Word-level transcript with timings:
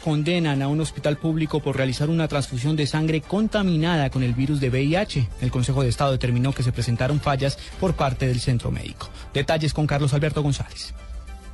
Condenan 0.00 0.62
a 0.62 0.68
un 0.68 0.80
hospital 0.80 1.16
público 1.18 1.60
por 1.60 1.76
realizar 1.76 2.08
una 2.08 2.28
transfusión 2.28 2.76
de 2.76 2.86
sangre 2.86 3.20
contaminada 3.20 4.10
con 4.10 4.22
el 4.22 4.34
virus 4.34 4.60
de 4.60 4.70
VIH. 4.70 5.28
El 5.40 5.50
Consejo 5.50 5.82
de 5.82 5.88
Estado 5.88 6.12
determinó 6.12 6.52
que 6.52 6.62
se 6.62 6.72
presentaron 6.72 7.20
fallas 7.20 7.58
por 7.80 7.94
parte 7.94 8.26
del 8.26 8.40
centro 8.40 8.70
médico. 8.70 9.08
Detalles 9.34 9.74
con 9.74 9.86
Carlos 9.86 10.14
Alberto 10.14 10.42
González. 10.42 10.94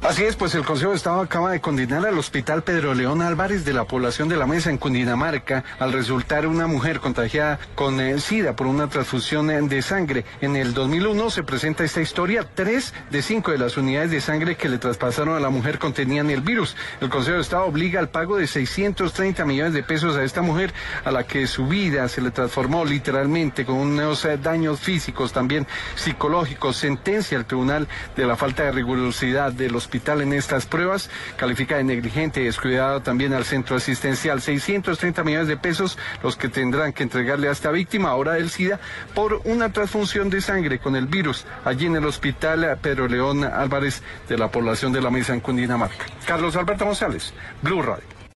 Así 0.02 0.22
es, 0.22 0.36
pues 0.36 0.54
el 0.54 0.66
Consejo 0.66 0.90
de 0.90 0.96
Estado 0.96 1.20
acaba 1.20 1.50
de 1.50 1.62
condenar 1.62 2.04
al 2.06 2.18
Hospital 2.18 2.62
Pedro 2.62 2.92
León 2.94 3.22
Álvarez 3.22 3.64
de 3.64 3.72
la 3.72 3.84
población 3.84 4.28
de 4.28 4.36
la 4.36 4.46
Mesa 4.46 4.68
en 4.68 4.76
Cundinamarca 4.76 5.64
al 5.78 5.94
resultar 5.94 6.46
una 6.46 6.66
mujer 6.66 7.00
contagiada 7.00 7.58
con 7.74 7.98
eh, 8.00 8.20
SIDA 8.20 8.54
por 8.54 8.66
una 8.66 8.88
transfusión 8.88 9.50
eh, 9.50 9.62
de 9.62 9.80
sangre. 9.80 10.26
En 10.42 10.56
el 10.56 10.74
2001 10.74 11.30
se 11.30 11.42
presenta 11.42 11.84
esta 11.84 12.02
historia. 12.02 12.46
Tres 12.54 12.92
de 13.10 13.22
cinco 13.22 13.50
de 13.50 13.58
las 13.58 13.78
unidades 13.78 14.10
de 14.10 14.20
sangre 14.20 14.56
que 14.56 14.68
le 14.68 14.76
traspasaron 14.76 15.36
a 15.36 15.40
la 15.40 15.48
mujer 15.48 15.78
contenían 15.78 16.28
el 16.28 16.42
virus. 16.42 16.76
El 17.00 17.08
Consejo 17.08 17.36
de 17.36 17.42
Estado 17.42 17.64
obliga 17.64 17.98
al 17.98 18.10
pago 18.10 18.36
de 18.36 18.46
630 18.46 19.46
millones 19.46 19.72
de 19.72 19.82
pesos 19.82 20.16
a 20.16 20.22
esta 20.22 20.42
mujer 20.42 20.74
a 21.04 21.10
la 21.12 21.24
que 21.24 21.46
su 21.46 21.66
vida 21.66 22.06
se 22.08 22.20
le 22.20 22.30
transformó 22.30 22.84
literalmente 22.84 23.64
con 23.64 23.76
unos 23.76 24.22
eh, 24.26 24.36
daños 24.36 24.80
físicos, 24.80 25.32
también 25.32 25.66
psicológicos. 25.94 26.76
Sentencia 26.76 27.38
al 27.38 27.46
Tribunal 27.46 27.88
de 28.16 28.26
la 28.26 28.36
falta 28.36 28.64
de 28.64 28.72
rigurosidad 28.72 29.50
del 29.50 29.74
hospital 29.84 30.22
en 30.22 30.32
estas 30.32 30.66
pruebas, 30.66 31.10
califica 31.36 31.76
de 31.76 31.84
negligente 31.84 32.40
y 32.40 32.44
descuidado 32.44 33.02
también 33.02 33.34
al 33.34 33.44
centro 33.44 33.76
asistencial. 33.76 34.40
630 34.40 35.22
millones 35.24 35.48
de 35.48 35.56
pesos 35.56 35.98
los 36.22 36.36
que 36.36 36.48
tendrán 36.48 36.92
que 36.92 37.02
entregarle 37.02 37.48
a 37.48 37.52
esta 37.52 37.70
víctima 37.70 38.08
ahora 38.10 38.32
del 38.34 38.50
SIDA 38.50 38.80
por 39.14 39.42
una 39.44 39.72
transfusión 39.72 40.30
de 40.30 40.40
sangre 40.40 40.78
con 40.78 40.96
el 40.96 41.06
virus 41.06 41.44
allí 41.64 41.86
en 41.86 41.96
el 41.96 42.06
hospital 42.06 42.78
Pedro 42.80 43.08
León 43.08 43.44
Álvarez 43.44 44.02
de 44.28 44.38
la 44.38 44.50
población 44.50 44.92
de 44.92 45.02
la 45.02 45.10
Mesa 45.10 45.34
en 45.34 45.40
Cundinamarca. 45.40 46.06
Carlos 46.26 46.56
Alberto 46.56 46.84
González, 46.86 47.32
Blue 47.62 47.82
Radio. 47.82 48.13